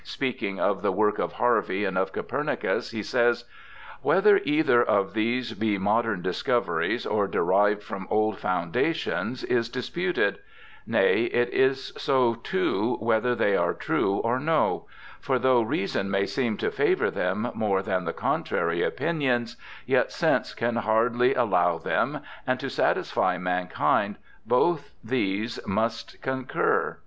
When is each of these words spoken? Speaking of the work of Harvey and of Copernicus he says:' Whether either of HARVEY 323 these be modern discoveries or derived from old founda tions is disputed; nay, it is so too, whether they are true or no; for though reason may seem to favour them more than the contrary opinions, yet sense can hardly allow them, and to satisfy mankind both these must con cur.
Speaking 0.03 0.59
of 0.59 0.81
the 0.81 0.91
work 0.91 1.19
of 1.19 1.33
Harvey 1.33 1.85
and 1.85 1.95
of 1.95 2.11
Copernicus 2.11 2.89
he 2.89 3.03
says:' 3.03 3.45
Whether 4.07 4.39
either 4.45 4.81
of 4.81 5.09
HARVEY 5.09 5.13
323 5.13 5.23
these 5.23 5.53
be 5.53 5.77
modern 5.77 6.21
discoveries 6.23 7.05
or 7.05 7.27
derived 7.27 7.83
from 7.83 8.07
old 8.09 8.37
founda 8.39 8.95
tions 8.95 9.43
is 9.43 9.69
disputed; 9.69 10.39
nay, 10.87 11.25
it 11.25 11.49
is 11.53 11.93
so 11.97 12.33
too, 12.33 12.97
whether 12.99 13.35
they 13.35 13.55
are 13.55 13.75
true 13.75 14.15
or 14.15 14.39
no; 14.39 14.87
for 15.19 15.37
though 15.37 15.61
reason 15.61 16.09
may 16.09 16.25
seem 16.25 16.57
to 16.57 16.71
favour 16.71 17.11
them 17.11 17.51
more 17.53 17.83
than 17.83 18.05
the 18.05 18.11
contrary 18.13 18.81
opinions, 18.81 19.55
yet 19.85 20.11
sense 20.11 20.55
can 20.55 20.77
hardly 20.77 21.35
allow 21.35 21.77
them, 21.77 22.21
and 22.47 22.59
to 22.59 22.71
satisfy 22.71 23.37
mankind 23.37 24.15
both 24.47 24.95
these 25.03 25.59
must 25.67 26.19
con 26.23 26.45
cur. 26.45 26.97